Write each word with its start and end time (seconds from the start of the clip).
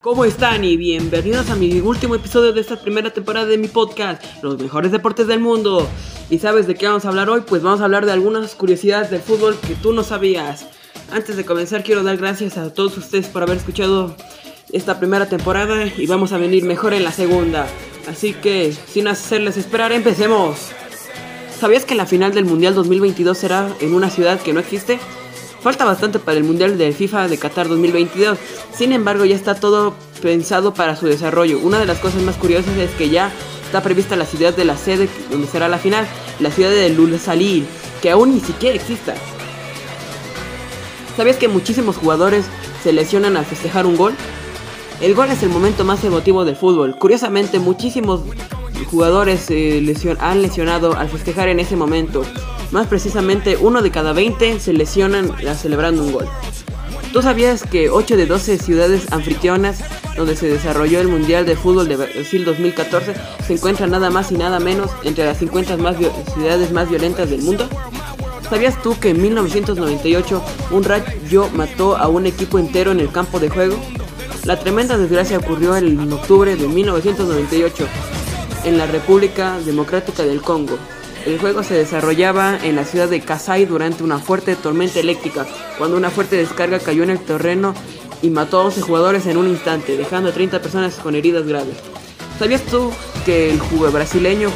¿Cómo 0.00 0.24
están? 0.24 0.62
Y 0.62 0.76
bienvenidos 0.76 1.50
a 1.50 1.56
mi 1.56 1.80
último 1.80 2.14
episodio 2.14 2.52
de 2.52 2.60
esta 2.60 2.80
primera 2.80 3.10
temporada 3.10 3.46
de 3.46 3.58
mi 3.58 3.66
podcast, 3.66 4.22
Los 4.42 4.56
mejores 4.56 4.92
deportes 4.92 5.26
del 5.26 5.40
mundo. 5.40 5.88
¿Y 6.30 6.38
sabes 6.38 6.68
de 6.68 6.76
qué 6.76 6.86
vamos 6.86 7.04
a 7.04 7.08
hablar 7.08 7.28
hoy? 7.28 7.40
Pues 7.40 7.64
vamos 7.64 7.80
a 7.80 7.84
hablar 7.84 8.06
de 8.06 8.12
algunas 8.12 8.54
curiosidades 8.54 9.10
del 9.10 9.20
fútbol 9.20 9.58
que 9.58 9.74
tú 9.74 9.92
no 9.92 10.04
sabías. 10.04 10.66
Antes 11.10 11.36
de 11.36 11.44
comenzar 11.44 11.82
quiero 11.82 12.04
dar 12.04 12.16
gracias 12.16 12.58
a 12.58 12.72
todos 12.72 12.96
ustedes 12.96 13.26
por 13.26 13.42
haber 13.42 13.56
escuchado 13.56 14.14
esta 14.72 15.00
primera 15.00 15.28
temporada 15.28 15.86
y 15.96 16.06
vamos 16.06 16.30
a 16.30 16.38
venir 16.38 16.62
mejor 16.62 16.94
en 16.94 17.02
la 17.02 17.10
segunda. 17.10 17.66
Así 18.06 18.34
que, 18.34 18.72
sin 18.72 19.08
hacerles 19.08 19.56
esperar, 19.56 19.90
empecemos. 19.90 20.70
¿Sabías 21.58 21.84
que 21.84 21.96
la 21.96 22.06
final 22.06 22.32
del 22.32 22.44
Mundial 22.44 22.76
2022 22.76 23.36
será 23.36 23.74
en 23.80 23.94
una 23.94 24.10
ciudad 24.10 24.40
que 24.40 24.52
no 24.52 24.60
existe? 24.60 25.00
Falta 25.60 25.84
bastante 25.84 26.20
para 26.20 26.38
el 26.38 26.44
Mundial 26.44 26.78
de 26.78 26.92
FIFA 26.92 27.26
de 27.26 27.36
Qatar 27.36 27.68
2022, 27.68 28.38
sin 28.72 28.92
embargo 28.92 29.24
ya 29.24 29.34
está 29.34 29.56
todo 29.56 29.92
pensado 30.22 30.72
para 30.72 30.94
su 30.94 31.06
desarrollo. 31.06 31.58
Una 31.58 31.80
de 31.80 31.86
las 31.86 31.98
cosas 31.98 32.22
más 32.22 32.36
curiosas 32.36 32.76
es 32.76 32.90
que 32.92 33.10
ya 33.10 33.32
está 33.64 33.82
prevista 33.82 34.14
la 34.14 34.24
ciudad 34.24 34.54
de 34.54 34.64
la 34.64 34.76
sede 34.76 35.08
donde 35.30 35.48
será 35.48 35.68
la 35.68 35.78
final, 35.78 36.06
la 36.38 36.52
ciudad 36.52 36.70
de 36.70 36.90
Lulasalil, 36.90 37.66
que 38.00 38.10
aún 38.10 38.34
ni 38.34 38.40
siquiera 38.40 38.76
exista. 38.76 39.14
¿Sabías 41.16 41.36
que 41.36 41.48
muchísimos 41.48 41.96
jugadores 41.96 42.46
se 42.84 42.92
lesionan 42.92 43.36
al 43.36 43.44
festejar 43.44 43.84
un 43.84 43.96
gol? 43.96 44.14
El 45.00 45.14
gol 45.14 45.30
es 45.30 45.42
el 45.42 45.48
momento 45.48 45.84
más 45.84 46.04
emotivo 46.04 46.44
del 46.44 46.54
fútbol. 46.54 46.96
Curiosamente, 46.96 47.58
muchísimos 47.58 48.20
jugadores 48.84 49.40
se 49.40 49.82
han 50.20 50.42
lesionado 50.42 50.96
al 50.96 51.08
festejar 51.08 51.48
en 51.48 51.60
ese 51.60 51.76
momento. 51.76 52.22
Más 52.70 52.86
precisamente, 52.86 53.56
uno 53.56 53.82
de 53.82 53.90
cada 53.90 54.12
20 54.12 54.60
se 54.60 54.72
lesionan 54.72 55.32
celebrando 55.56 56.02
un 56.02 56.12
gol. 56.12 56.28
¿Tú 57.12 57.22
sabías 57.22 57.62
que 57.62 57.88
8 57.88 58.16
de 58.16 58.26
12 58.26 58.58
ciudades 58.58 59.10
anfitrionas 59.12 59.80
donde 60.16 60.36
se 60.36 60.48
desarrolló 60.48 61.00
el 61.00 61.08
Mundial 61.08 61.46
de 61.46 61.56
Fútbol 61.56 61.88
de 61.88 61.96
Brasil 61.96 62.44
2014 62.44 63.14
se 63.46 63.52
encuentran 63.54 63.90
nada 63.90 64.10
más 64.10 64.30
y 64.30 64.36
nada 64.36 64.60
menos 64.60 64.90
entre 65.04 65.24
las 65.24 65.38
50 65.38 65.78
más 65.78 65.96
ciudades 66.34 66.70
más 66.70 66.90
violentas 66.90 67.30
del 67.30 67.40
mundo? 67.42 67.66
¿Sabías 68.50 68.82
tú 68.82 68.98
que 68.98 69.10
en 69.10 69.22
1998 69.22 70.42
un 70.70 70.84
rayo 70.84 71.48
mató 71.54 71.96
a 71.96 72.08
un 72.08 72.26
equipo 72.26 72.58
entero 72.58 72.92
en 72.92 73.00
el 73.00 73.10
campo 73.10 73.40
de 73.40 73.48
juego? 73.48 73.76
La 74.44 74.58
tremenda 74.58 74.96
desgracia 74.96 75.38
ocurrió 75.38 75.76
en 75.76 76.12
octubre 76.12 76.56
de 76.56 76.68
1998 76.68 77.86
en 78.68 78.76
la 78.76 78.86
República 78.86 79.58
Democrática 79.64 80.24
del 80.24 80.42
Congo, 80.42 80.78
el 81.24 81.38
juego 81.38 81.62
se 81.62 81.74
desarrollaba 81.74 82.58
en 82.62 82.76
la 82.76 82.84
ciudad 82.84 83.08
de 83.08 83.20
Kasai 83.22 83.64
durante 83.64 84.04
una 84.04 84.18
fuerte 84.18 84.56
tormenta 84.56 85.00
eléctrica, 85.00 85.46
cuando 85.78 85.96
una 85.96 86.10
fuerte 86.10 86.36
descarga 86.36 86.78
cayó 86.78 87.02
en 87.02 87.10
el 87.10 87.18
terreno 87.18 87.74
y 88.20 88.28
mató 88.28 88.60
a 88.60 88.64
11 88.66 88.82
jugadores 88.82 89.26
en 89.26 89.38
un 89.38 89.48
instante, 89.48 89.96
dejando 89.96 90.28
a 90.28 90.32
30 90.32 90.60
personas 90.60 90.96
con 90.96 91.14
heridas 91.14 91.46
graves. 91.46 91.76
¿Sabías 92.38 92.62
tú 92.62 92.92
que 93.24 93.50
el 93.50 93.58
jugador 93.58 93.94
brasileño 93.94 94.50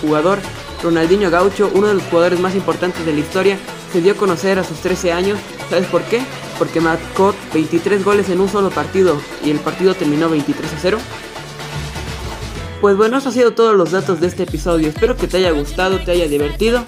jugador 0.00 0.38
Ronaldinho 0.82 1.30
Gaucho, 1.30 1.70
uno 1.74 1.88
de 1.88 1.94
los 1.94 2.04
jugadores 2.04 2.40
más 2.40 2.54
importantes 2.54 3.04
de 3.04 3.12
la 3.12 3.20
historia, 3.20 3.58
se 3.92 4.00
dio 4.00 4.12
a 4.12 4.16
conocer 4.16 4.58
a 4.58 4.64
sus 4.64 4.78
13 4.78 5.12
años? 5.12 5.38
¿Sabes 5.68 5.86
por 5.88 6.02
qué? 6.04 6.22
Porque 6.58 6.80
marcó 6.80 7.34
23 7.52 8.02
goles 8.02 8.30
en 8.30 8.40
un 8.40 8.48
solo 8.48 8.70
partido 8.70 9.20
y 9.44 9.50
el 9.50 9.58
partido 9.58 9.94
terminó 9.94 10.30
23 10.30 10.72
a 10.72 10.78
0. 10.80 10.98
Pues 12.80 12.96
bueno, 12.96 13.18
eso 13.18 13.30
ha 13.30 13.32
sido 13.32 13.52
todos 13.52 13.74
los 13.74 13.90
datos 13.90 14.20
de 14.20 14.28
este 14.28 14.44
episodio. 14.44 14.88
Espero 14.88 15.16
que 15.16 15.26
te 15.26 15.38
haya 15.38 15.50
gustado, 15.50 15.98
te 15.98 16.12
haya 16.12 16.28
divertido. 16.28 16.84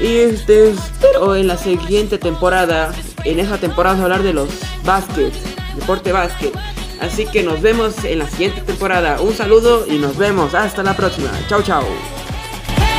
Y 0.00 0.16
este, 0.18 0.70
espero 0.70 1.34
en 1.36 1.46
la 1.46 1.56
siguiente 1.56 2.18
temporada, 2.18 2.92
en 3.24 3.40
esa 3.40 3.56
temporada, 3.56 4.02
hablar 4.02 4.22
de 4.22 4.34
los 4.34 4.50
básquet, 4.84 5.32
deporte 5.74 6.12
básquet. 6.12 6.52
Así 7.00 7.26
que 7.26 7.42
nos 7.42 7.62
vemos 7.62 8.04
en 8.04 8.18
la 8.18 8.28
siguiente 8.28 8.60
temporada. 8.60 9.20
Un 9.20 9.34
saludo 9.34 9.86
y 9.86 9.98
nos 9.98 10.16
vemos. 10.16 10.54
Hasta 10.54 10.82
la 10.82 10.94
próxima. 10.94 11.30
Chao, 11.48 11.62
chao. 11.62 11.84